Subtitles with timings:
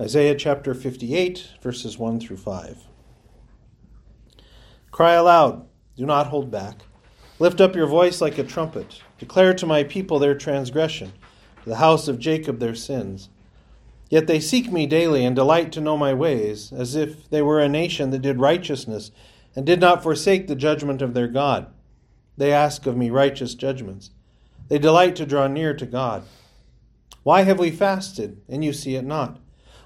[0.00, 2.78] Isaiah chapter 58, verses 1 through 5.
[4.90, 6.80] Cry aloud, do not hold back.
[7.38, 9.00] Lift up your voice like a trumpet.
[9.20, 11.12] Declare to my people their transgression,
[11.62, 13.28] to the house of Jacob their sins.
[14.10, 17.60] Yet they seek me daily and delight to know my ways, as if they were
[17.60, 19.12] a nation that did righteousness
[19.54, 21.72] and did not forsake the judgment of their God.
[22.36, 24.10] They ask of me righteous judgments.
[24.66, 26.24] They delight to draw near to God.
[27.22, 29.38] Why have we fasted, and you see it not?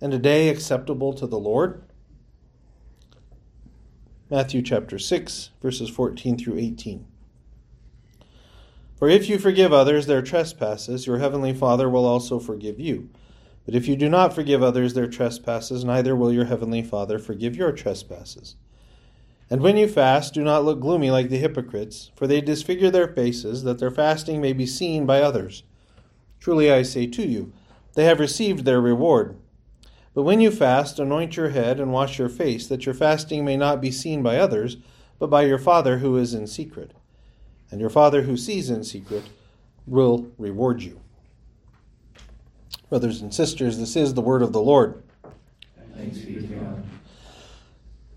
[0.00, 1.82] And a day acceptable to the Lord?
[4.30, 7.06] Matthew chapter 6, verses 14 through 18.
[8.96, 13.10] For if you forgive others their trespasses, your heavenly Father will also forgive you.
[13.66, 17.56] But if you do not forgive others their trespasses, neither will your heavenly Father forgive
[17.56, 18.56] your trespasses.
[19.50, 23.08] And when you fast, do not look gloomy like the hypocrites, for they disfigure their
[23.08, 25.64] faces, that their fasting may be seen by others.
[26.40, 27.52] Truly I say to you,
[27.94, 29.36] they have received their reward.
[30.14, 33.56] But when you fast, anoint your head and wash your face, that your fasting may
[33.56, 34.76] not be seen by others,
[35.18, 36.92] but by your Father who is in secret.
[37.70, 39.24] And your Father who sees in secret
[39.86, 41.00] will reward you.
[42.88, 45.02] Brothers and sisters, this is the word of the Lord.
[45.96, 46.84] Thanks be to God.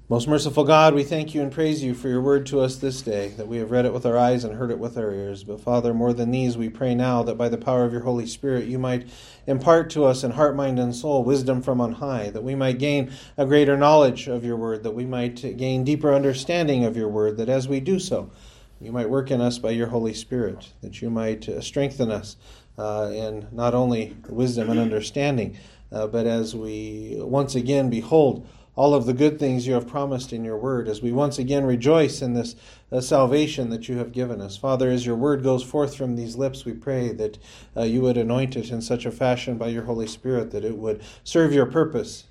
[0.09, 3.01] Most merciful God, we thank you and praise you for your word to us this
[3.01, 5.43] day, that we have read it with our eyes and heard it with our ears.
[5.43, 8.25] But Father, more than these, we pray now that by the power of your Holy
[8.25, 9.09] Spirit you might
[9.47, 12.79] impart to us in heart, mind, and soul wisdom from on high, that we might
[12.79, 17.09] gain a greater knowledge of your word, that we might gain deeper understanding of your
[17.09, 18.31] word, that as we do so,
[18.79, 22.37] you might work in us by your Holy Spirit, that you might uh, strengthen us
[22.77, 25.57] uh, in not only wisdom and understanding,
[25.91, 30.31] uh, but as we once again behold all of the good things you have promised
[30.31, 32.55] in your word as we once again rejoice in this
[32.91, 34.55] uh, salvation that you have given us.
[34.55, 37.39] Father, as your word goes forth from these lips, we pray that
[37.75, 40.77] uh, you would anoint it in such a fashion by your Holy Spirit that it
[40.77, 42.25] would serve your purpose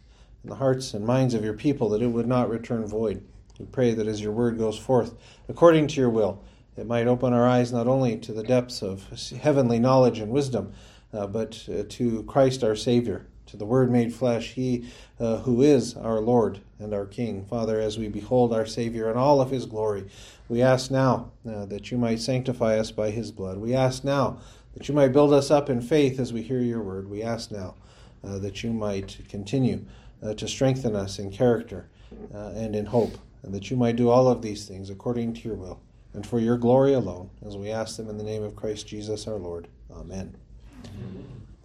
[0.45, 3.25] in the hearts and minds of your people, that it would not return void.
[3.59, 5.17] We pray that as your word goes forth
[5.49, 6.45] according to your will,
[6.77, 9.03] it might open our eyes not only to the depths of
[9.41, 10.73] heavenly knowledge and wisdom,
[11.13, 15.63] uh, but uh, to Christ our Savior to the Word made flesh, He uh, who
[15.63, 17.45] is our Lord and our King.
[17.45, 20.09] Father, as we behold our Savior in all of His glory,
[20.49, 23.59] we ask now uh, that you might sanctify us by His blood.
[23.59, 24.39] We ask now
[24.75, 27.09] that you might build us up in faith as we hear your word.
[27.09, 27.75] We ask now
[28.23, 29.85] uh, that you might continue
[30.23, 31.89] uh, to strengthen us in character
[32.35, 35.49] uh, and in hope, and that you might do all of these things according to
[35.49, 35.81] your will
[36.17, 39.29] and for your glory alone, as we ask them in the name of Christ Jesus
[39.29, 39.69] our Lord.
[39.93, 40.35] Amen.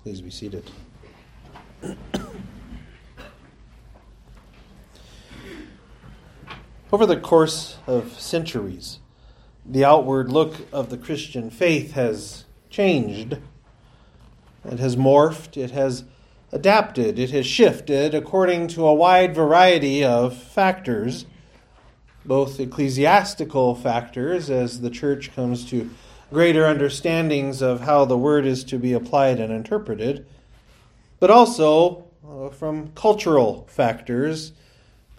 [0.04, 0.70] Please be seated.
[6.94, 9.00] Over the course of centuries,
[9.66, 13.38] the outward look of the Christian faith has changed.
[14.70, 16.04] It has morphed, it has
[16.52, 21.26] adapted, it has shifted according to a wide variety of factors,
[22.26, 25.90] both ecclesiastical factors, as the church comes to
[26.30, 30.26] greater understandings of how the word is to be applied and interpreted,
[31.22, 34.52] but also uh, from cultural factors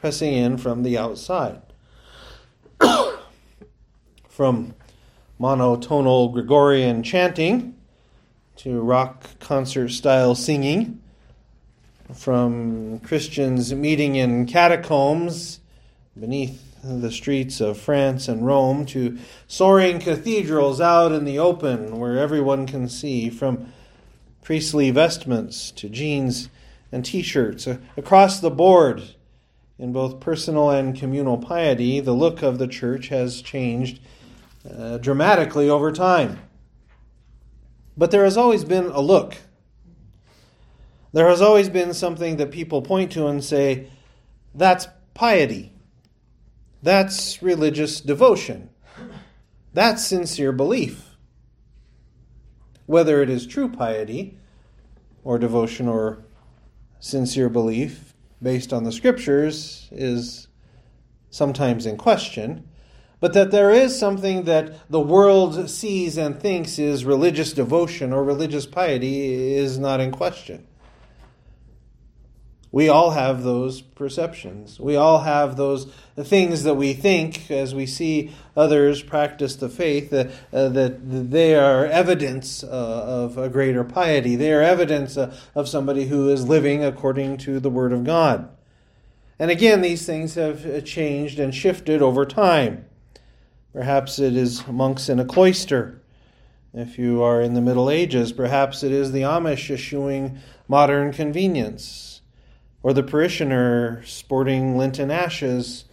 [0.02, 1.62] pressing in from the outside.
[4.28, 4.74] from
[5.38, 7.76] monotonal Gregorian chanting
[8.56, 11.00] to rock concert style singing,
[12.12, 15.60] from Christians meeting in catacombs
[16.18, 22.18] beneath the streets of France and Rome to soaring cathedrals out in the open where
[22.18, 23.72] everyone can see, from
[24.42, 26.48] priestly vestments to jeans
[26.90, 27.68] and t shirts.
[27.96, 29.14] Across the board,
[29.78, 34.00] in both personal and communal piety, the look of the church has changed
[34.68, 36.38] uh, dramatically over time.
[37.96, 39.36] But there has always been a look.
[41.12, 43.88] There has always been something that people point to and say,
[44.54, 45.72] that's piety.
[46.82, 48.70] That's religious devotion.
[49.74, 51.12] That's sincere belief
[52.86, 54.36] whether it is true piety
[55.24, 56.24] or devotion or
[57.00, 58.11] sincere belief
[58.42, 60.48] based on the scriptures is
[61.30, 62.68] sometimes in question,
[63.20, 68.24] but that there is something that the world sees and thinks is religious devotion or
[68.24, 70.66] religious piety is not in question.
[72.72, 74.80] We all have those perceptions.
[74.80, 80.10] We all have those things that we think as we see others practice the faith
[80.10, 84.36] uh, uh, that they are evidence uh, of a greater piety.
[84.36, 88.48] They are evidence uh, of somebody who is living according to the Word of God.
[89.38, 92.86] And again, these things have uh, changed and shifted over time.
[93.74, 96.00] Perhaps it is monks in a cloister.
[96.72, 102.21] If you are in the Middle Ages, perhaps it is the Amish eschewing modern convenience
[102.82, 105.84] or the parishioner sporting Lenten ashes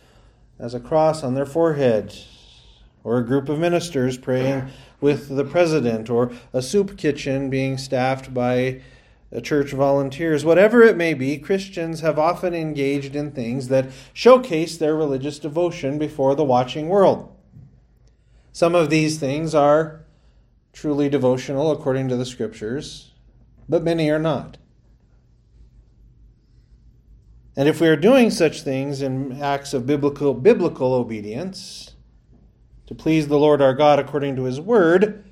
[0.57, 2.15] as a cross on their forehead,
[3.03, 4.68] or a group of ministers praying
[5.00, 8.81] with the president, or a soup kitchen being staffed by
[9.44, 10.44] church volunteers.
[10.44, 15.97] Whatever it may be, Christians have often engaged in things that showcase their religious devotion
[15.97, 17.33] before the watching world.
[18.51, 20.03] Some of these things are
[20.74, 23.12] truly devotional according to the scriptures,
[23.69, 24.57] but many are not.
[27.60, 31.94] And if we are doing such things in acts of biblical, biblical obedience
[32.88, 35.26] to please the Lord our God according to his word,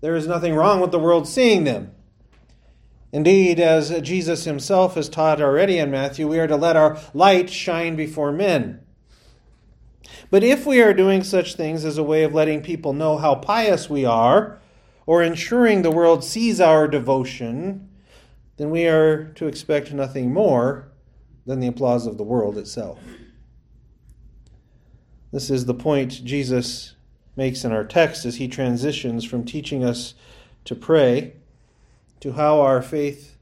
[0.00, 1.92] there is nothing wrong with the world seeing them.
[3.12, 7.48] Indeed, as Jesus himself has taught already in Matthew, we are to let our light
[7.48, 8.80] shine before men.
[10.28, 13.36] But if we are doing such things as a way of letting people know how
[13.36, 14.58] pious we are,
[15.06, 17.88] or ensuring the world sees our devotion,
[18.56, 20.90] then we are to expect nothing more
[21.46, 22.98] than the applause of the world itself.
[25.32, 26.94] This is the point Jesus
[27.36, 30.14] makes in our text as he transitions from teaching us
[30.64, 31.34] to pray
[32.20, 33.36] to how our faith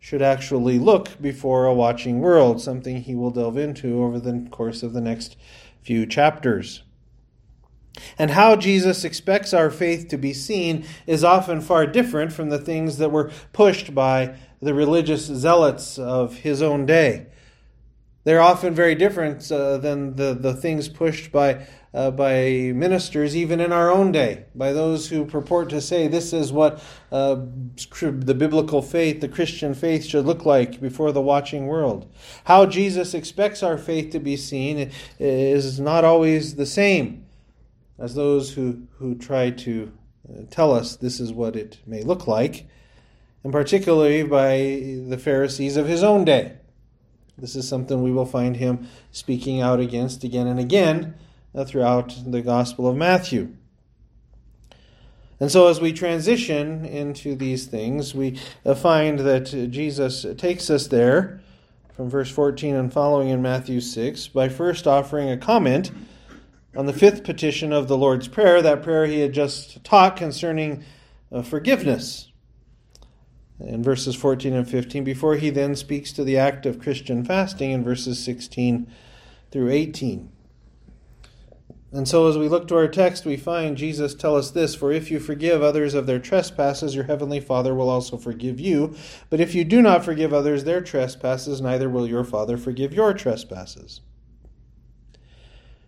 [0.00, 4.82] should actually look before a watching world, something he will delve into over the course
[4.82, 5.36] of the next
[5.82, 6.82] few chapters.
[8.18, 12.58] And how Jesus expects our faith to be seen is often far different from the
[12.58, 17.26] things that were pushed by the religious zealots of his own day.
[18.24, 23.60] They're often very different uh, than the, the things pushed by, uh, by ministers, even
[23.60, 26.82] in our own day, by those who purport to say this is what
[27.12, 32.10] uh, the biblical faith, the Christian faith, should look like before the watching world.
[32.44, 37.26] How Jesus expects our faith to be seen is not always the same
[37.98, 39.92] as those who, who try to
[40.28, 42.66] uh, tell us this is what it may look like,
[43.44, 44.56] and particularly by
[45.08, 46.56] the Pharisees of his own day.
[47.36, 51.14] This is something we will find him speaking out against again and again
[51.54, 53.54] uh, throughout the Gospel of Matthew.
[55.40, 60.86] And so, as we transition into these things, we uh, find that Jesus takes us
[60.86, 61.40] there
[61.92, 65.90] from verse 14 and following in Matthew 6 by first offering a comment
[66.76, 70.84] on the fifth petition of the Lord's Prayer, that prayer he had just taught concerning
[71.32, 72.32] uh, forgiveness
[73.60, 77.70] in verses 14 and 15 before he then speaks to the act of Christian fasting
[77.70, 78.90] in verses 16
[79.50, 80.30] through 18.
[81.92, 84.90] And so, as we look to our text, we find Jesus tell us this For
[84.90, 88.96] if you forgive others of their trespasses, your heavenly Father will also forgive you.
[89.30, 93.14] But if you do not forgive others their trespasses, neither will your Father forgive your
[93.14, 94.00] trespasses.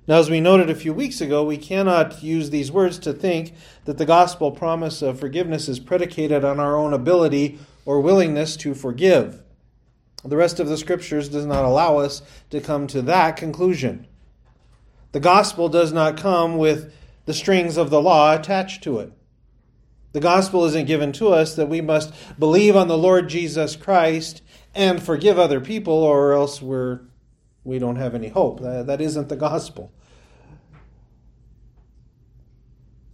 [0.08, 3.54] Now, as we noted a few weeks ago, we cannot use these words to think
[3.86, 8.74] that the gospel promise of forgiveness is predicated on our own ability or willingness to
[8.74, 9.42] forgive.
[10.24, 14.06] The rest of the scriptures does not allow us to come to that conclusion.
[15.10, 16.92] The gospel does not come with
[17.24, 19.12] the strings of the law attached to it.
[20.12, 24.40] The gospel isn't given to us that we must believe on the Lord Jesus Christ
[24.72, 27.00] and forgive other people, or else we're
[27.66, 28.60] we don't have any hope.
[28.60, 29.92] That, that isn't the gospel.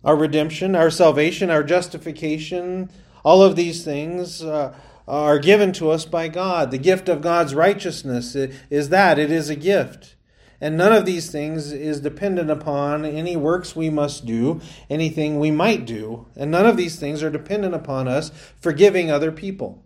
[0.04, 2.90] Our redemption, our salvation, our justification,
[3.24, 4.74] all of these things uh,
[5.06, 6.70] are given to us by God.
[6.70, 10.16] The gift of God's righteousness is that it is a gift.
[10.60, 15.50] And none of these things is dependent upon any works we must do, anything we
[15.50, 16.26] might do.
[16.36, 18.30] And none of these things are dependent upon us
[18.60, 19.84] forgiving other people.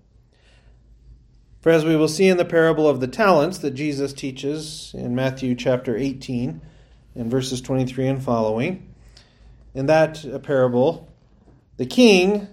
[1.61, 5.15] For as we will see in the parable of the talents that Jesus teaches in
[5.15, 6.61] Matthew chapter 18,
[7.15, 8.86] in verses 23 and following,
[9.77, 11.07] in that parable,
[11.77, 12.49] the king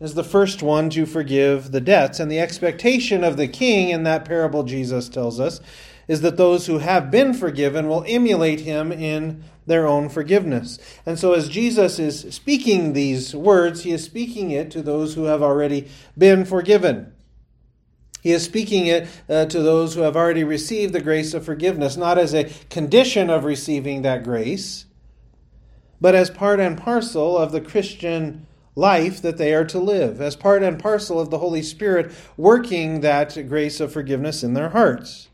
[0.00, 2.18] is the first one to forgive the debts.
[2.18, 5.60] And the expectation of the king in that parable, Jesus tells us,
[6.08, 10.80] is that those who have been forgiven will emulate him in their own forgiveness.
[11.06, 15.24] And so, as Jesus is speaking these words, he is speaking it to those who
[15.24, 17.12] have already been forgiven.
[18.20, 21.96] He is speaking it uh, to those who have already received the grace of forgiveness,
[21.96, 24.86] not as a condition of receiving that grace,
[26.02, 28.44] but as part and parcel of the Christian
[28.74, 33.02] life that they are to live, as part and parcel of the Holy Spirit working
[33.02, 35.28] that grace of forgiveness in their hearts.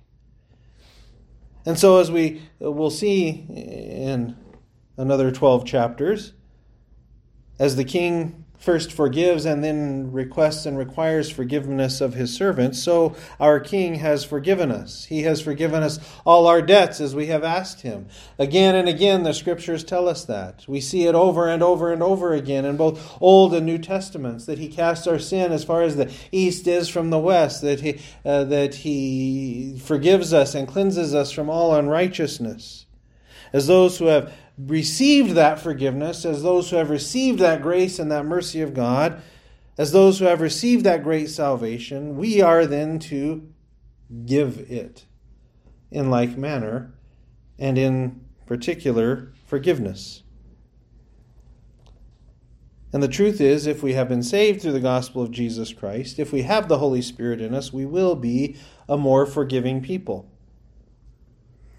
[1.64, 4.36] And so, as we will see in
[4.98, 6.34] another 12 chapters,
[7.58, 13.14] as the king first forgives and then requests and requires forgiveness of his servants, so
[13.38, 15.04] our King has forgiven us.
[15.04, 18.08] He has forgiven us all our debts as we have asked him.
[18.38, 20.64] Again and again, the scriptures tell us that.
[20.66, 24.46] We see it over and over and over again in both Old and New Testaments
[24.46, 27.80] that he casts our sin as far as the east is from the west, that
[27.80, 32.86] he, uh, that he forgives us and cleanses us from all unrighteousness.
[33.52, 38.10] As those who have received that forgiveness, as those who have received that grace and
[38.10, 39.22] that mercy of God,
[39.76, 43.48] as those who have received that great salvation, we are then to
[44.26, 45.06] give it
[45.90, 46.92] in like manner
[47.58, 50.22] and in particular forgiveness.
[52.92, 56.18] And the truth is, if we have been saved through the gospel of Jesus Christ,
[56.18, 58.56] if we have the Holy Spirit in us, we will be
[58.88, 60.30] a more forgiving people.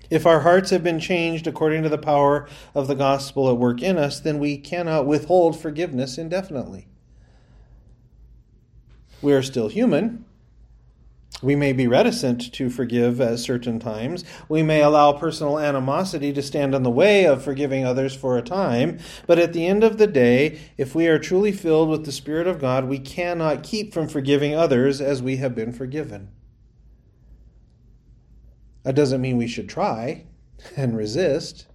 [0.10, 3.82] If our hearts have been changed according to the power of the gospel at work
[3.82, 6.88] in us, then we cannot withhold forgiveness indefinitely.
[9.22, 10.26] We are still human.
[11.42, 14.26] We may be reticent to forgive at certain times.
[14.50, 18.42] We may allow personal animosity to stand in the way of forgiving others for a
[18.42, 19.00] time.
[19.26, 22.48] But at the end of the day, if we are truly filled with the Spirit
[22.48, 26.30] of God, we cannot keep from forgiving others as we have been forgiven.
[28.90, 30.24] That doesn't mean we should try
[30.76, 31.68] and resist.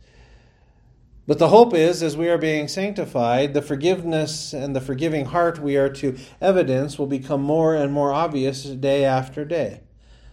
[1.28, 5.61] But the hope is, as we are being sanctified, the forgiveness and the forgiving heart
[5.61, 9.83] we are to evidence will become more and more obvious day after day.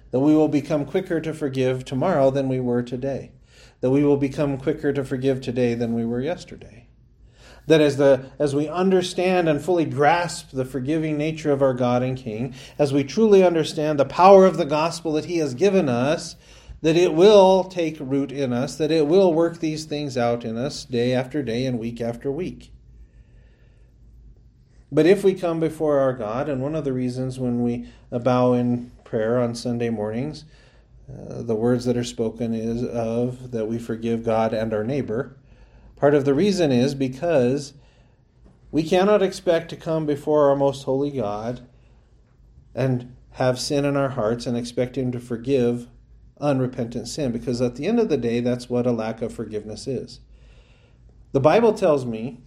[0.09, 3.33] That we will become quicker to forgive tomorrow than we were today.
[3.81, 6.87] That we will become quicker to forgive today than we were yesterday.
[7.67, 12.01] That as, the, as we understand and fully grasp the forgiving nature of our God
[12.01, 15.87] and King, as we truly understand the power of the gospel that He has given
[15.87, 16.37] us,
[16.81, 20.57] that it will take root in us, that it will work these things out in
[20.57, 22.71] us day after day and week after week.
[24.91, 28.53] But if we come before our God, and one of the reasons when we bow
[28.53, 30.43] in prayer on Sunday mornings,
[31.09, 35.37] uh, the words that are spoken is of that we forgive God and our neighbor.
[35.95, 37.73] Part of the reason is because
[38.71, 41.61] we cannot expect to come before our most holy God
[42.73, 45.87] and have sin in our hearts and expect Him to forgive
[46.41, 49.87] unrepentant sin because at the end of the day, that's what a lack of forgiveness
[49.87, 50.19] is.
[51.31, 52.39] The Bible tells me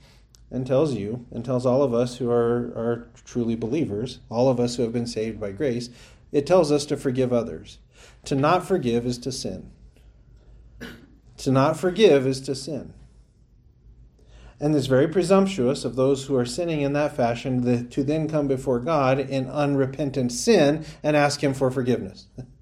[0.50, 4.60] and tells you and tells all of us who are, are truly believers, all of
[4.60, 5.88] us who have been saved by grace,
[6.32, 7.78] it tells us to forgive others.
[8.26, 9.70] To not forgive is to sin.
[11.38, 12.92] To not forgive is to sin.
[14.60, 18.46] And it's very presumptuous of those who are sinning in that fashion to then come
[18.46, 22.28] before God in unrepentant sin and ask Him for forgiveness.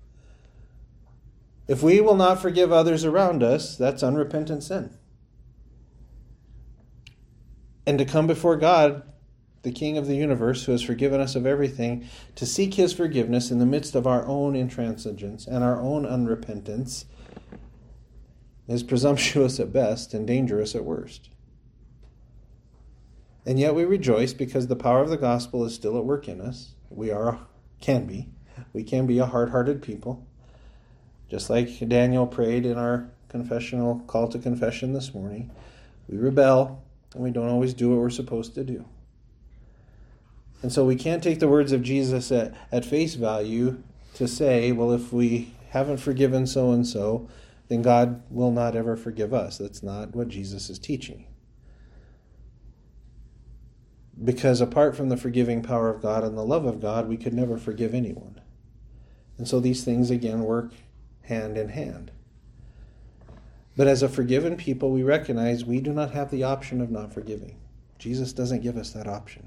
[1.68, 4.96] If we will not forgive others around us, that's unrepentant sin.
[7.86, 9.02] And to come before God,
[9.62, 13.50] the King of the universe, who has forgiven us of everything, to seek his forgiveness
[13.50, 17.04] in the midst of our own intransigence and our own unrepentance
[18.68, 21.28] is presumptuous at best and dangerous at worst.
[23.44, 26.40] And yet we rejoice because the power of the gospel is still at work in
[26.40, 26.74] us.
[26.90, 27.40] We are,
[27.80, 28.28] can be,
[28.72, 30.26] we can be a hard hearted people.
[31.32, 35.50] Just like Daniel prayed in our confessional call to confession this morning,
[36.06, 36.84] we rebel
[37.14, 38.84] and we don't always do what we're supposed to do.
[40.60, 44.72] And so we can't take the words of Jesus at, at face value to say,
[44.72, 47.30] well, if we haven't forgiven so and so,
[47.68, 49.56] then God will not ever forgive us.
[49.56, 51.24] That's not what Jesus is teaching.
[54.22, 57.32] Because apart from the forgiving power of God and the love of God, we could
[57.32, 58.38] never forgive anyone.
[59.38, 60.72] And so these things again work
[61.22, 62.10] hand in hand.
[63.76, 67.12] But as a forgiven people, we recognize we do not have the option of not
[67.12, 67.56] forgiving.
[67.98, 69.46] Jesus doesn't give us that option.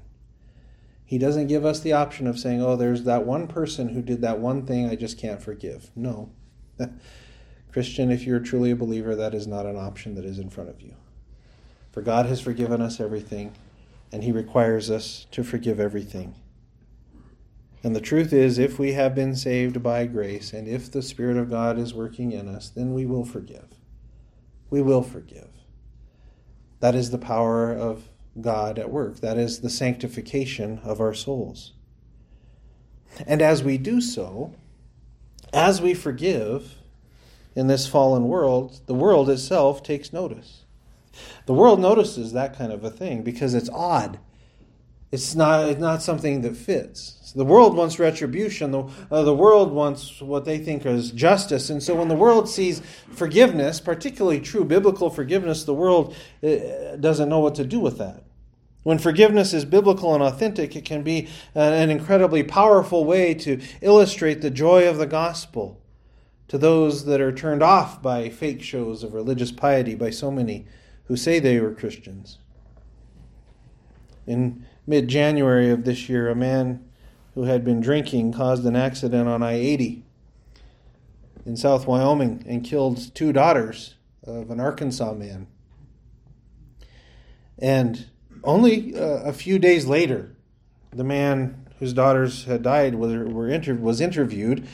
[1.04, 4.22] He doesn't give us the option of saying, oh, there's that one person who did
[4.22, 5.90] that one thing I just can't forgive.
[5.94, 6.30] No.
[7.72, 10.70] Christian, if you're truly a believer, that is not an option that is in front
[10.70, 10.94] of you.
[11.92, 13.52] For God has forgiven us everything,
[14.10, 16.34] and He requires us to forgive everything.
[17.86, 21.36] And the truth is, if we have been saved by grace, and if the Spirit
[21.36, 23.68] of God is working in us, then we will forgive.
[24.70, 25.50] We will forgive.
[26.80, 28.08] That is the power of
[28.40, 29.20] God at work.
[29.20, 31.74] That is the sanctification of our souls.
[33.24, 34.52] And as we do so,
[35.52, 36.78] as we forgive
[37.54, 40.64] in this fallen world, the world itself takes notice.
[41.46, 44.18] The world notices that kind of a thing because it's odd
[45.12, 47.32] It's not, it's not something that fits.
[47.34, 48.70] The world wants retribution.
[48.70, 51.70] The, uh, the world wants what they think is justice.
[51.70, 57.28] And so when the world sees forgiveness, particularly true biblical forgiveness, the world uh, doesn't
[57.28, 58.24] know what to do with that.
[58.82, 63.60] When forgiveness is biblical and authentic, it can be uh, an incredibly powerful way to
[63.80, 65.82] illustrate the joy of the gospel
[66.48, 70.66] to those that are turned off by fake shows of religious piety by so many
[71.06, 72.38] who say they were Christians.
[74.26, 76.84] In mid January of this year, a man
[77.34, 80.02] who had been drinking caused an accident on I 80
[81.44, 85.46] in South Wyoming and killed two daughters of an Arkansas man.
[87.58, 88.06] And
[88.42, 90.34] only uh, a few days later,
[90.92, 94.66] the man whose daughters had died was, were inter- was interviewed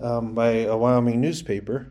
[0.00, 1.88] um, by a Wyoming newspaper.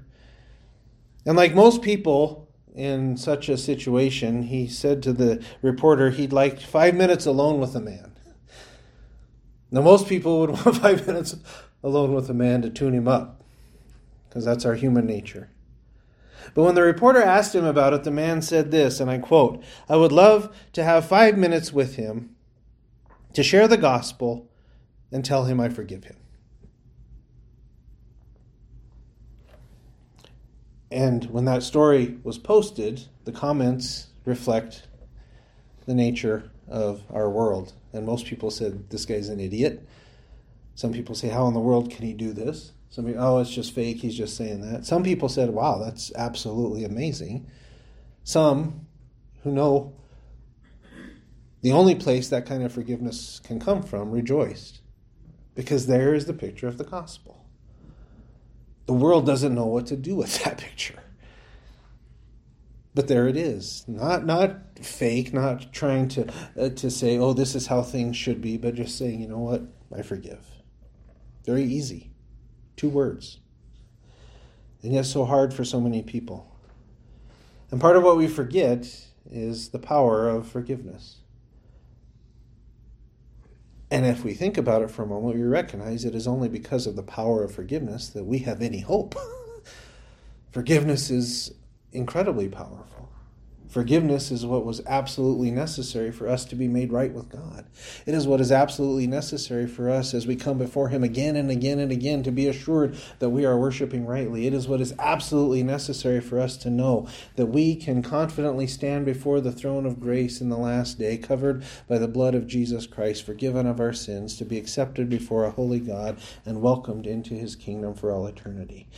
[1.25, 2.46] And like most people
[2.77, 7.75] in such a situation, he said to the reporter he'd like five minutes alone with
[7.75, 8.13] a man.
[9.71, 11.35] Now, most people would want five minutes
[11.83, 13.43] alone with a man to tune him up,
[14.29, 15.49] because that's our human nature.
[16.53, 19.63] But when the reporter asked him about it, the man said this, and I quote
[19.89, 22.35] I would love to have five minutes with him
[23.33, 24.49] to share the gospel
[25.11, 26.17] and tell him I forgive him.
[30.91, 34.87] And when that story was posted, the comments reflect
[35.85, 37.73] the nature of our world.
[37.93, 39.87] And most people said, This guy's an idiot.
[40.75, 42.73] Some people say, How in the world can he do this?
[42.89, 43.97] Some people, Oh, it's just fake.
[43.97, 44.85] He's just saying that.
[44.85, 47.47] Some people said, Wow, that's absolutely amazing.
[48.23, 48.87] Some
[49.43, 49.93] who know
[51.61, 54.81] the only place that kind of forgiveness can come from rejoiced
[55.55, 57.46] because there is the picture of the gospel.
[58.87, 61.03] The world doesn't know what to do with that picture.
[62.95, 63.83] But there it is.
[63.87, 66.27] Not not fake, not trying to
[66.59, 69.37] uh, to say, "Oh, this is how things should be," but just saying, "You know
[69.37, 69.61] what?
[69.95, 70.39] I forgive."
[71.45, 72.11] Very easy.
[72.75, 73.39] Two words.
[74.81, 76.51] And yet so hard for so many people.
[77.71, 78.87] And part of what we forget
[79.29, 81.17] is the power of forgiveness.
[83.89, 86.87] And if we think about it for a moment, we recognize it is only because
[86.87, 89.15] of the power of forgiveness that we have any hope.
[90.51, 91.53] forgiveness is
[91.93, 92.96] incredibly powerful.
[93.67, 97.65] Forgiveness is what was absolutely necessary for us to be made right with God.
[98.05, 101.51] It is what is absolutely necessary for us as we come before Him again and
[101.51, 104.47] again and again to be assured that we are worshiping rightly.
[104.47, 109.05] It is what is absolutely necessary for us to know that we can confidently stand
[109.05, 112.87] before the throne of grace in the last day, covered by the blood of Jesus
[112.87, 117.33] Christ, forgiven of our sins, to be accepted before a holy God and welcomed into
[117.33, 118.87] His kingdom for all eternity.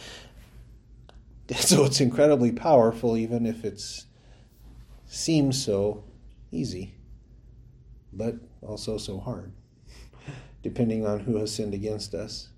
[1.55, 4.05] So it's incredibly powerful, even if it's
[5.09, 6.03] seems so
[6.51, 6.93] easy,
[8.13, 9.51] but also so hard,
[10.61, 12.49] depending on who has sinned against us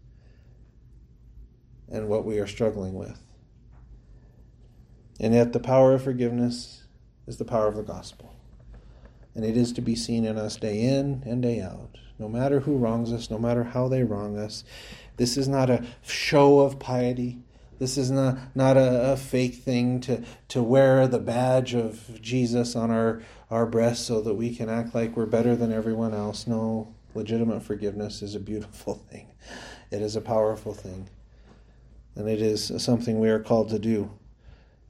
[1.90, 3.20] and what we are struggling with.
[5.20, 6.84] And yet, the power of forgiveness
[7.26, 8.36] is the power of the gospel.
[9.34, 11.98] And it is to be seen in us day in and day out.
[12.20, 14.64] No matter who wrongs us, no matter how they wrong us,
[15.18, 17.40] this is not a show of piety.
[17.82, 22.76] This is not, not a, a, fake thing to, to wear the badge of Jesus
[22.76, 26.46] on our, our breast so that we can act like we're better than everyone else.
[26.46, 29.32] No, legitimate forgiveness is a beautiful thing,
[29.90, 31.10] it is a powerful thing.
[32.14, 34.12] And it is something we are called to do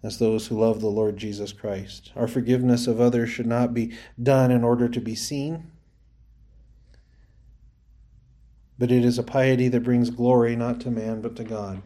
[0.04, 2.12] as those who love the Lord Jesus Christ.
[2.18, 5.72] Our forgiveness of others should not be done in order to be seen,
[8.78, 11.84] but it is a piety that brings glory not to man but to God.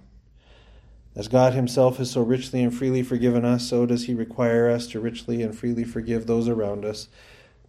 [1.15, 4.87] As God Himself has so richly and freely forgiven us, so does He require us
[4.87, 7.07] to richly and freely forgive those around us,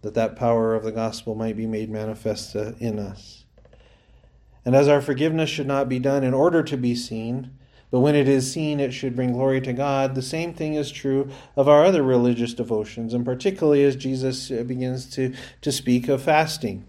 [0.01, 3.45] that that power of the gospel might be made manifest uh, in us.
[4.65, 7.51] And as our forgiveness should not be done in order to be seen,
[7.89, 10.13] but when it is seen, it should bring glory to God.
[10.13, 14.63] The same thing is true of our other religious devotions, and particularly as Jesus uh,
[14.63, 16.85] begins to, to speak of fasting.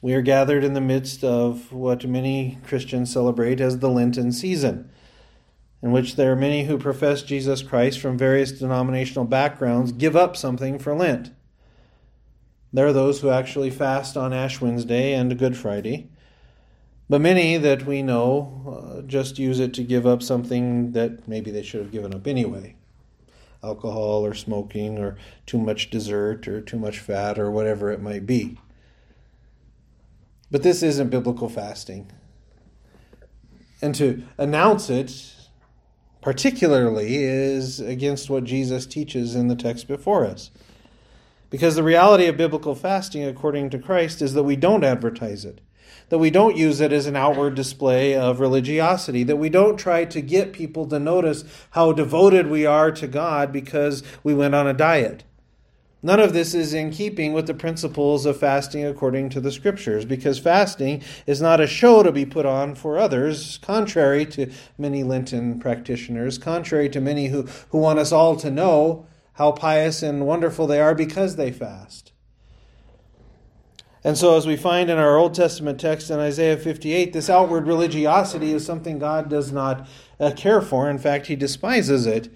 [0.00, 4.90] We are gathered in the midst of what many Christians celebrate as the Lenten season,
[5.82, 10.36] in which there are many who profess Jesus Christ from various denominational backgrounds give up
[10.36, 11.32] something for Lent.
[12.72, 16.10] There are those who actually fast on Ash Wednesday and Good Friday,
[17.08, 21.50] but many that we know uh, just use it to give up something that maybe
[21.50, 22.76] they should have given up anyway
[23.62, 28.24] alcohol or smoking or too much dessert or too much fat or whatever it might
[28.24, 28.56] be.
[30.50, 32.10] But this isn't biblical fasting.
[33.82, 35.34] And to announce it,
[36.22, 40.50] particularly, is against what Jesus teaches in the text before us.
[41.50, 45.60] Because the reality of biblical fasting, according to Christ, is that we don't advertise it,
[46.08, 50.04] that we don't use it as an outward display of religiosity, that we don't try
[50.04, 54.66] to get people to notice how devoted we are to God because we went on
[54.66, 55.24] a diet.
[56.00, 60.04] None of this is in keeping with the principles of fasting according to the scriptures,
[60.04, 65.02] because fasting is not a show to be put on for others, contrary to many
[65.02, 70.24] Lenten practitioners, contrary to many who, who want us all to know how pious and
[70.26, 72.12] wonderful they are because they fast.
[74.04, 77.66] And so, as we find in our Old Testament text in Isaiah 58, this outward
[77.66, 79.88] religiosity is something God does not
[80.20, 80.88] uh, care for.
[80.88, 82.32] In fact, He despises it.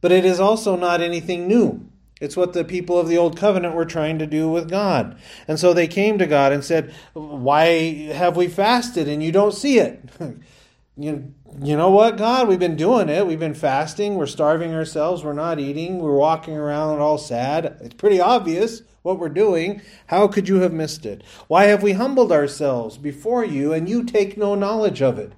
[0.00, 1.88] But it is also not anything new.
[2.24, 5.18] It's what the people of the Old Covenant were trying to do with God.
[5.46, 9.52] And so they came to God and said, Why have we fasted and you don't
[9.52, 10.02] see it?
[10.96, 12.48] you, you know what, God?
[12.48, 13.26] We've been doing it.
[13.26, 14.14] We've been fasting.
[14.14, 15.22] We're starving ourselves.
[15.22, 15.98] We're not eating.
[15.98, 17.76] We're walking around all sad.
[17.82, 19.82] It's pretty obvious what we're doing.
[20.06, 21.22] How could you have missed it?
[21.46, 25.32] Why have we humbled ourselves before you and you take no knowledge of it?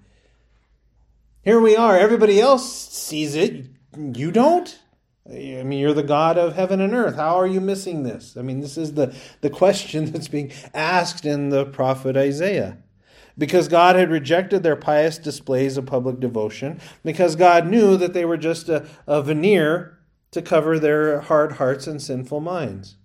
[1.43, 1.99] Here we are.
[1.99, 3.67] Everybody else sees it.
[3.97, 4.79] You don't?
[5.29, 7.17] I mean, you're the God of heaven and earth.
[7.17, 8.37] How are you missing this?
[8.37, 12.79] I mean, this is the, the question that's being asked in the prophet Isaiah.
[13.39, 18.25] Because God had rejected their pious displays of public devotion, because God knew that they
[18.25, 19.99] were just a, a veneer
[20.31, 22.97] to cover their hard hearts and sinful minds.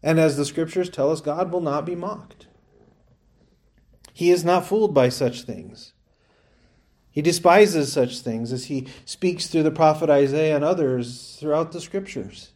[0.00, 2.46] And as the scriptures tell us, God will not be mocked.
[4.12, 5.92] He is not fooled by such things.
[7.10, 11.80] He despises such things as he speaks through the prophet Isaiah and others throughout the
[11.80, 12.52] scriptures.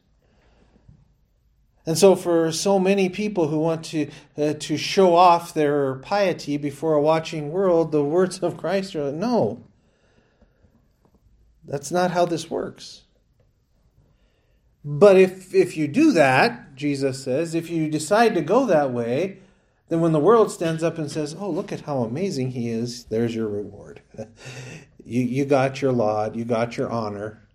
[1.84, 6.56] And so, for so many people who want to, uh, to show off their piety
[6.56, 9.64] before a watching world, the words of Christ are no.
[11.64, 13.02] That's not how this works.
[14.84, 19.41] But if, if you do that, Jesus says, if you decide to go that way,
[19.92, 23.04] then when the world stands up and says, "Oh, look at how amazing he is,"
[23.04, 24.00] there's your reward.
[25.04, 27.46] you you got your laud, you got your honor.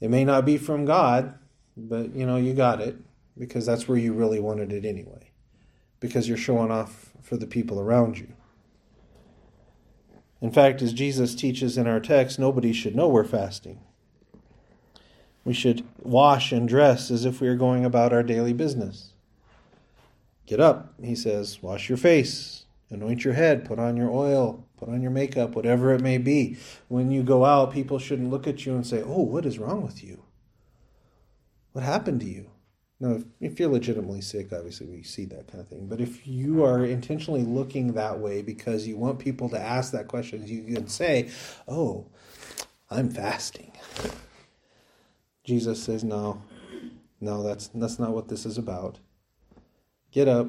[0.00, 1.34] It may not be from God,
[1.76, 2.98] but you know you got it
[3.36, 5.32] because that's where you really wanted it anyway.
[5.98, 8.28] Because you're showing off for the people around you.
[10.40, 13.80] In fact, as Jesus teaches in our text, nobody should know we're fasting.
[15.44, 19.13] We should wash and dress as if we are going about our daily business.
[20.46, 24.88] Get up, he says, wash your face, anoint your head, put on your oil, put
[24.88, 26.58] on your makeup, whatever it may be.
[26.88, 29.82] When you go out, people shouldn't look at you and say, Oh, what is wrong
[29.82, 30.22] with you?
[31.72, 32.50] What happened to you?
[33.00, 35.88] Now, if, if you're legitimately sick, obviously we see that kind of thing.
[35.88, 40.08] But if you are intentionally looking that way because you want people to ask that
[40.08, 41.30] question, you can say,
[41.66, 42.06] Oh,
[42.90, 43.72] I'm fasting.
[45.42, 46.42] Jesus says, No,
[47.20, 48.98] no, that's, that's not what this is about.
[50.14, 50.46] Get up,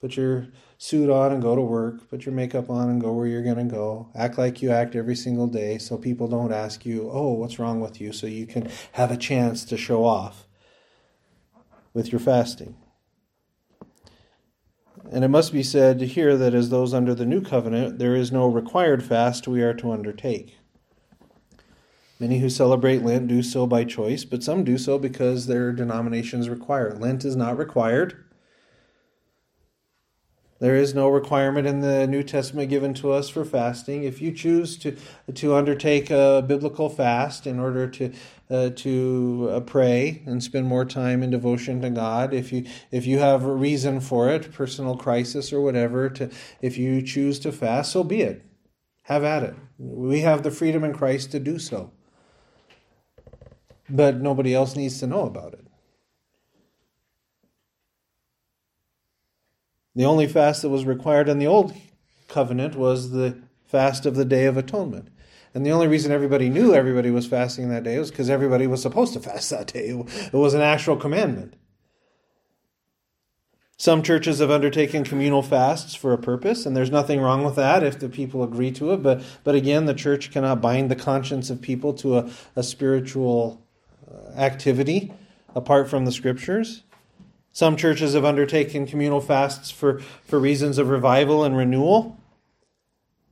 [0.00, 3.28] put your suit on and go to work, put your makeup on and go where
[3.28, 4.08] you're going to go.
[4.16, 7.78] Act like you act every single day so people don't ask you, oh, what's wrong
[7.80, 8.12] with you?
[8.12, 10.48] So you can have a chance to show off
[11.94, 12.74] with your fasting.
[15.12, 18.32] And it must be said here that as those under the new covenant, there is
[18.32, 20.56] no required fast we are to undertake.
[22.18, 26.48] Many who celebrate Lent do so by choice, but some do so because their denominations
[26.48, 26.92] require.
[26.94, 28.24] Lent is not required.
[30.62, 34.04] There is no requirement in the New Testament given to us for fasting.
[34.04, 34.96] If you choose to
[35.34, 38.12] to undertake a biblical fast in order to
[38.48, 43.06] uh, to uh, pray and spend more time in devotion to God, if you if
[43.06, 47.50] you have a reason for it, personal crisis or whatever, to if you choose to
[47.50, 48.44] fast, so be it.
[49.06, 49.56] Have at it.
[49.78, 51.90] We have the freedom in Christ to do so.
[53.90, 55.66] But nobody else needs to know about it.
[59.94, 61.74] The only fast that was required in the Old
[62.28, 65.08] Covenant was the fast of the Day of Atonement.
[65.54, 68.80] And the only reason everybody knew everybody was fasting that day was because everybody was
[68.80, 69.88] supposed to fast that day.
[69.88, 71.54] It was an actual commandment.
[73.76, 77.82] Some churches have undertaken communal fasts for a purpose, and there's nothing wrong with that
[77.82, 79.02] if the people agree to it.
[79.02, 83.66] But, but again, the church cannot bind the conscience of people to a, a spiritual
[84.08, 85.12] uh, activity
[85.54, 86.84] apart from the scriptures.
[87.52, 92.18] Some churches have undertaken communal fasts for, for reasons of revival and renewal.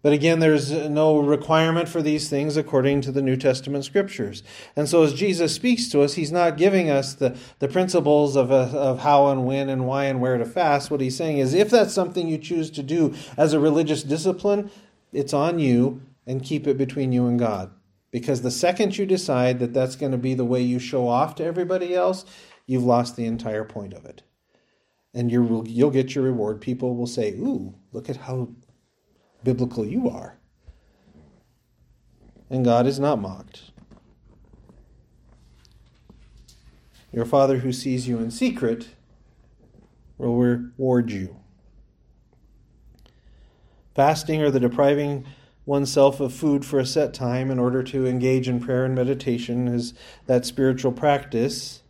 [0.02, 4.42] But again, there's no requirement for these things according to the New Testament scriptures.
[4.74, 8.50] And so, as Jesus speaks to us, he's not giving us the, the principles of,
[8.50, 10.90] uh, of how and when and why and where to fast.
[10.90, 14.70] What he's saying is if that's something you choose to do as a religious discipline,
[15.12, 17.70] it's on you and keep it between you and God.
[18.10, 21.34] Because the second you decide that that's going to be the way you show off
[21.36, 22.24] to everybody else,
[22.70, 24.22] you've lost the entire point of it.
[25.12, 26.60] And you you'll get your reward.
[26.60, 28.50] People will say, Ooh, look at how
[29.42, 30.38] biblical you are.
[32.48, 33.72] And God is not mocked.
[37.12, 38.90] Your Father who sees you in secret
[40.16, 41.40] will reward you.
[43.96, 45.26] Fasting or the depriving
[45.66, 49.66] oneself of food for a set time in order to engage in prayer and meditation
[49.66, 49.92] is
[50.26, 51.82] that spiritual practice.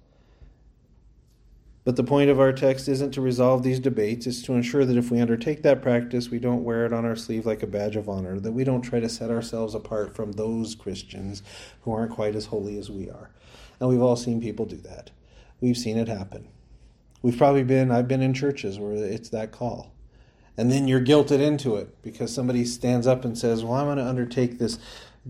[1.90, 4.96] But the point of our text isn't to resolve these debates, it's to ensure that
[4.96, 7.96] if we undertake that practice, we don't wear it on our sleeve like a badge
[7.96, 11.42] of honor, that we don't try to set ourselves apart from those Christians
[11.82, 13.30] who aren't quite as holy as we are.
[13.80, 15.10] And we've all seen people do that.
[15.60, 16.46] We've seen it happen.
[17.22, 19.92] We've probably been, I've been in churches where it's that call.
[20.56, 23.96] And then you're guilted into it because somebody stands up and says, Well, I'm going
[23.96, 24.78] to undertake this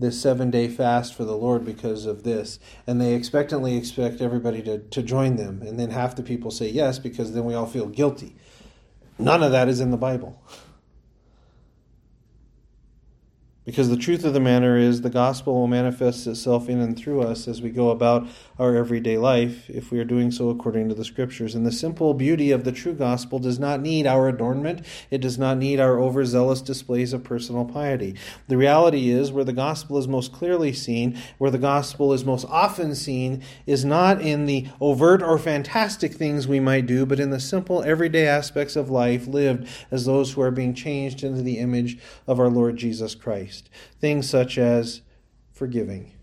[0.01, 2.59] this seven day fast for the Lord because of this.
[2.85, 5.61] And they expectantly expect everybody to, to join them.
[5.61, 8.35] And then half the people say yes because then we all feel guilty.
[9.17, 10.41] None of that is in the Bible.
[13.63, 17.21] Because the truth of the matter is, the gospel will manifest itself in and through
[17.21, 20.95] us as we go about our everyday life, if we are doing so according to
[20.95, 21.53] the scriptures.
[21.53, 25.37] And the simple beauty of the true gospel does not need our adornment, it does
[25.37, 28.15] not need our overzealous displays of personal piety.
[28.47, 32.47] The reality is, where the gospel is most clearly seen, where the gospel is most
[32.49, 37.29] often seen, is not in the overt or fantastic things we might do, but in
[37.29, 41.59] the simple, everyday aspects of life lived as those who are being changed into the
[41.59, 43.50] image of our Lord Jesus Christ.
[43.51, 43.69] Christ.
[43.99, 45.01] Things such as
[45.51, 46.13] forgiving,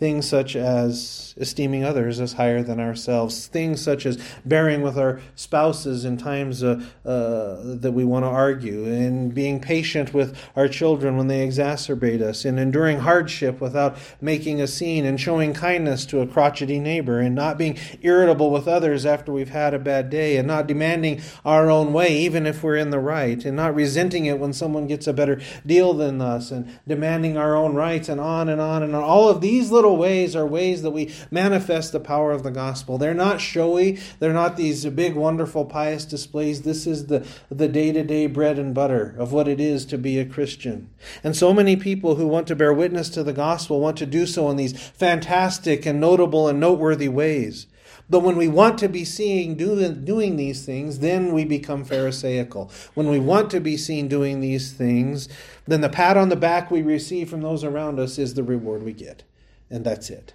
[0.00, 5.20] things such as esteeming others as higher than ourselves, things such as bearing with our
[5.34, 10.66] spouses in times uh, uh, that we want to argue, and being patient with our
[10.68, 16.06] children when they exacerbate us, and enduring hardship without making a scene, and showing kindness
[16.06, 20.08] to a crotchety neighbor, and not being irritable with others after we've had a bad
[20.08, 23.74] day, and not demanding our own way even if we're in the right, and not
[23.74, 28.08] resenting it when someone gets a better deal than us, and demanding our own rights,
[28.08, 29.02] and on and on and on.
[29.02, 32.98] All of these little ways are ways that we manifest the power of the gospel.
[32.98, 36.62] They're not showy, they're not these big, wonderful, pious displays.
[36.62, 40.24] This is the, the day-to-day bread and butter of what it is to be a
[40.24, 40.90] Christian.
[41.22, 44.26] And so many people who want to bear witness to the gospel want to do
[44.26, 47.66] so in these fantastic and notable and noteworthy ways.
[48.10, 52.70] But when we want to be seen doing these things, then we become Pharisaical.
[52.94, 55.28] When we want to be seen doing these things,
[55.66, 58.82] then the pat on the back we receive from those around us is the reward
[58.82, 59.22] we get
[59.70, 60.34] and that's it.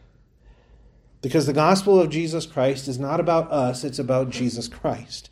[1.22, 5.30] Because the gospel of Jesus Christ is not about us, it's about Jesus Christ.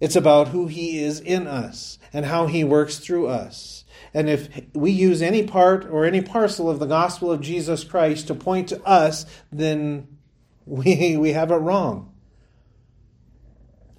[0.00, 3.84] It's about who he is in us and how he works through us.
[4.14, 8.26] And if we use any part or any parcel of the gospel of Jesus Christ
[8.28, 10.08] to point to us, then
[10.64, 12.12] we, we have it wrong.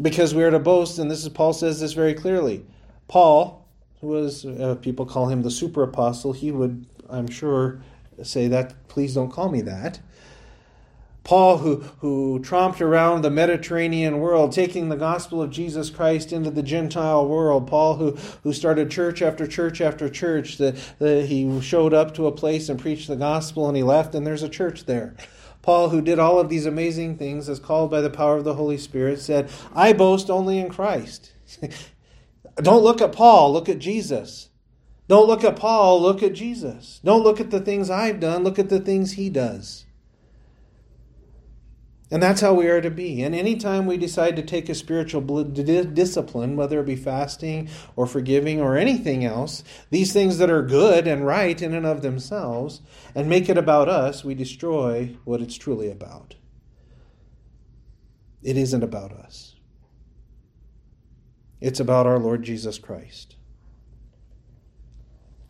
[0.01, 2.65] Because we are to boast, and this is Paul says this very clearly.
[3.07, 3.67] Paul,
[3.99, 7.83] who was, uh, people call him the super apostle, he would, I'm sure,
[8.23, 9.99] say that, please don't call me that.
[11.23, 16.49] Paul, who, who tromped around the Mediterranean world, taking the gospel of Jesus Christ into
[16.49, 17.67] the Gentile world.
[17.67, 18.11] Paul, who,
[18.43, 22.69] who started church after church after church, that, that he showed up to a place
[22.69, 25.15] and preached the gospel and he left, and there's a church there.
[25.61, 28.55] Paul, who did all of these amazing things as called by the power of the
[28.55, 31.33] Holy Spirit, said, I boast only in Christ.
[32.55, 34.49] Don't look at Paul, look at Jesus.
[35.11, 37.01] Don't look at Paul, look at Jesus.
[37.03, 39.83] Don't look at the things I've done, look at the things he does.
[42.09, 43.21] And that's how we are to be.
[43.21, 48.61] And anytime we decide to take a spiritual discipline, whether it be fasting or forgiving
[48.61, 52.79] or anything else, these things that are good and right in and of themselves,
[53.13, 56.35] and make it about us, we destroy what it's truly about.
[58.41, 59.57] It isn't about us,
[61.59, 63.35] it's about our Lord Jesus Christ.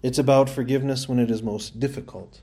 [0.03, 2.41] It's about forgiveness when it is most difficult,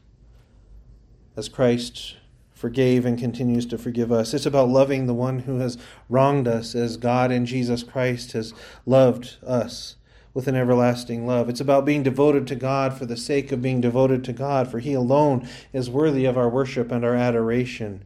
[1.37, 2.16] as Christ
[2.53, 4.35] forgave and continues to forgive us.
[4.35, 8.53] It's about loving the one who has wronged us, as God in Jesus Christ has
[8.85, 9.97] loved us
[10.35, 11.49] with an everlasting love.
[11.49, 14.79] It's about being devoted to God for the sake of being devoted to God, for
[14.79, 18.05] He alone is worthy of our worship and our adoration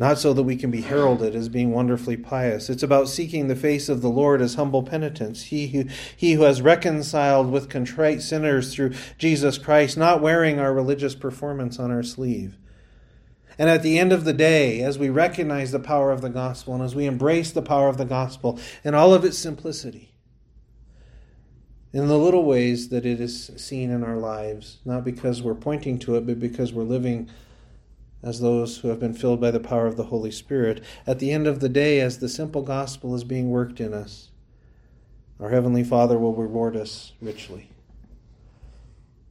[0.00, 2.70] not so that we can be heralded as being wonderfully pious.
[2.70, 5.42] It's about seeking the face of the Lord as humble penitents.
[5.42, 5.84] He who,
[6.16, 11.78] he who has reconciled with contrite sinners through Jesus Christ, not wearing our religious performance
[11.78, 12.56] on our sleeve.
[13.58, 16.74] And at the end of the day, as we recognize the power of the gospel
[16.74, 20.14] and as we embrace the power of the gospel in all of its simplicity,
[21.92, 25.98] in the little ways that it is seen in our lives, not because we're pointing
[25.98, 27.28] to it, but because we're living
[28.22, 30.82] as those who have been filled by the power of the Holy Spirit.
[31.06, 34.30] At the end of the day, as the simple gospel is being worked in us,
[35.38, 37.70] our Heavenly Father will reward us richly.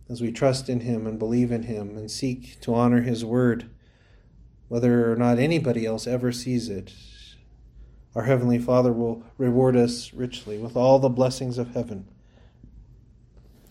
[0.10, 3.70] As we trust in Him and believe in Him and seek to honor His word,
[4.68, 6.94] whether or not anybody else ever sees it,
[8.16, 12.08] our Heavenly Father will reward us richly with all the blessings of heaven.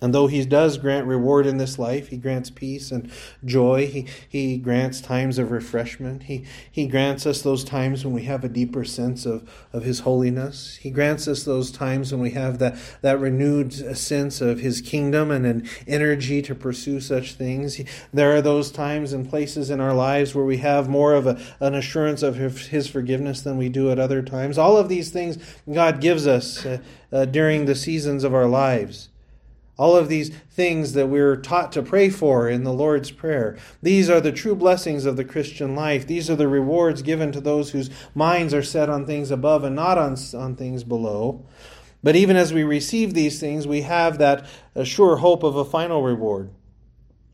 [0.00, 3.10] And though he does grant reward in this life, he grants peace and
[3.44, 3.86] joy.
[3.86, 6.24] He, he grants times of refreshment.
[6.24, 10.00] He, he grants us those times when we have a deeper sense of, of his
[10.00, 10.76] holiness.
[10.80, 15.30] He grants us those times when we have that, that renewed sense of his kingdom
[15.30, 17.74] and an energy to pursue such things.
[17.74, 21.26] He, there are those times and places in our lives where we have more of
[21.26, 24.58] a, an assurance of his forgiveness than we do at other times.
[24.58, 25.38] All of these things
[25.72, 26.78] God gives us uh,
[27.12, 29.08] uh, during the seasons of our lives.
[29.78, 33.56] All of these things that we're taught to pray for in the Lord's Prayer.
[33.80, 36.06] These are the true blessings of the Christian life.
[36.06, 39.76] These are the rewards given to those whose minds are set on things above and
[39.76, 41.46] not on, on things below.
[42.02, 44.46] But even as we receive these things, we have that
[44.84, 46.50] sure hope of a final reward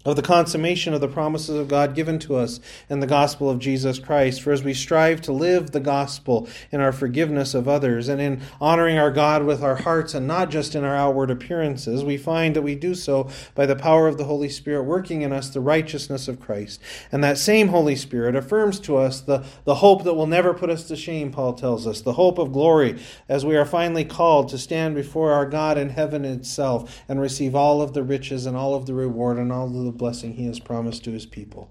[0.04, 3.58] of the consummation of the promises of God given to us in the gospel of
[3.58, 4.42] Jesus Christ.
[4.42, 8.42] For as we strive to live the gospel in our forgiveness of others and in
[8.60, 12.54] honoring our God with our hearts and not just in our outward appearances, we find
[12.54, 15.60] that we do so by the power of the Holy Spirit working in us the
[15.60, 16.80] righteousness of Christ.
[17.10, 20.70] And that same Holy Spirit affirms to us the, the hope that will never put
[20.70, 24.48] us to shame, Paul tells us, the hope of glory as we are finally called
[24.50, 28.56] to stand before our God in heaven itself and receive all of the riches and
[28.56, 31.70] all of the reward and all of the blessing he has promised to his people.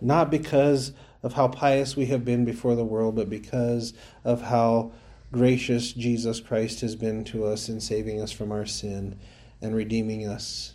[0.00, 0.92] Not because
[1.22, 3.92] of how pious we have been before the world, but because
[4.24, 4.92] of how
[5.32, 9.18] gracious Jesus Christ has been to us in saving us from our sin
[9.60, 10.74] and redeeming us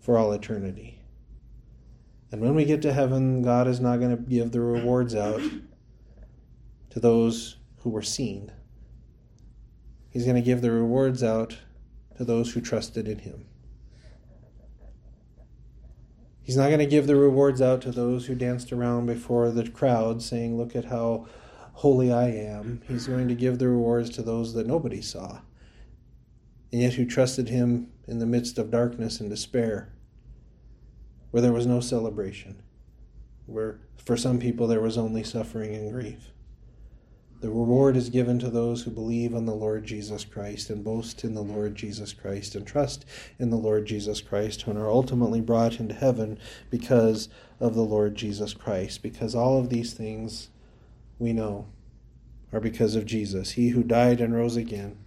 [0.00, 0.98] for all eternity.
[2.30, 5.40] And when we get to heaven, God is not going to give the rewards out
[6.90, 8.52] to those who were seen.
[10.10, 11.56] He's going to give the rewards out
[12.16, 13.46] to those who trusted in Him.
[16.48, 19.68] He's not going to give the rewards out to those who danced around before the
[19.68, 21.26] crowd saying, Look at how
[21.74, 22.80] holy I am.
[22.88, 25.40] He's going to give the rewards to those that nobody saw,
[26.72, 29.92] and yet who trusted Him in the midst of darkness and despair,
[31.30, 32.62] where there was no celebration,
[33.44, 36.30] where for some people there was only suffering and grief.
[37.40, 41.22] The reward is given to those who believe on the Lord Jesus Christ and boast
[41.22, 43.04] in the Lord Jesus Christ and trust
[43.38, 47.28] in the Lord Jesus Christ and are ultimately brought into heaven because
[47.60, 49.02] of the Lord Jesus Christ.
[49.04, 50.48] Because all of these things
[51.20, 51.66] we know
[52.52, 54.98] are because of Jesus, He who died and rose again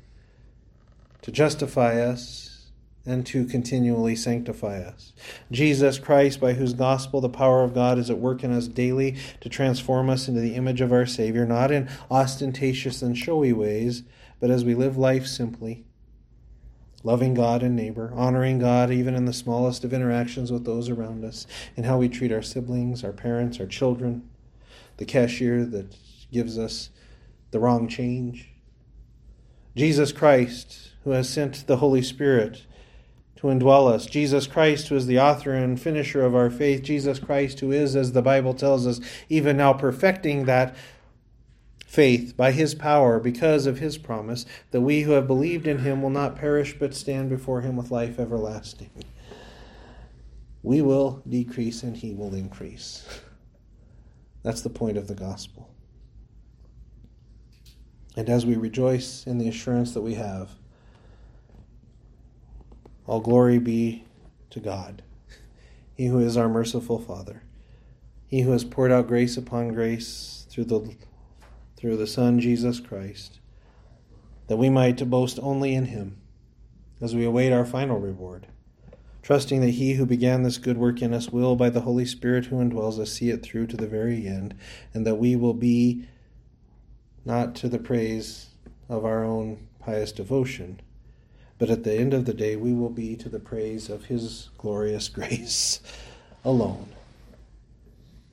[1.24, 2.61] to justify us
[3.06, 5.14] and to continually sanctify us.
[5.52, 9.18] Jesus Christ, by whose gospel the power of God is at work in us daily
[9.40, 14.04] to transform us into the image of our Savior, not in ostentatious and showy ways,
[14.40, 15.86] but as we live life simply,
[17.04, 21.26] loving God and neighbor, honoring God even in the smallest of interactions with those around
[21.26, 24.30] us, and how we treat our siblings, our parents, our children,
[24.98, 25.96] the cashier that
[26.32, 26.92] gives us
[27.50, 28.50] the wrong change.
[29.76, 32.66] Jesus Christ, who has sent the Holy Spirit
[33.42, 34.06] to indwell us.
[34.06, 36.84] Jesus Christ, who is the author and finisher of our faith.
[36.84, 40.76] Jesus Christ, who is, as the Bible tells us, even now perfecting that
[41.88, 46.04] faith by his power because of his promise that we who have believed in him
[46.04, 48.92] will not perish but stand before him with life everlasting.
[50.62, 53.22] We will decrease and he will increase.
[54.44, 55.68] That's the point of the gospel.
[58.16, 60.52] And as we rejoice in the assurance that we have,
[63.08, 64.06] all glory be
[64.50, 65.02] to God,
[65.94, 67.44] He who is our merciful Father,
[68.28, 70.96] He who has poured out grace upon grace through the,
[71.76, 73.40] through the Son, Jesus Christ,
[74.48, 76.18] that we might boast only in Him
[77.02, 78.48] as we await our final reward,
[79.24, 82.46] trusting that He who began this good work in us will, by the Holy Spirit
[82.46, 84.54] who indwells us, see it through to the very end,
[84.94, 86.06] and that we will be
[87.26, 88.49] not to the praise
[88.89, 90.80] of our own pious devotion
[91.62, 94.49] but at the end of the day, we will be to the praise of His
[94.57, 95.80] glorious grace
[96.43, 96.89] alone,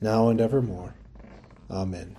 [0.01, 0.95] now and evermore.
[1.69, 2.15] Amen.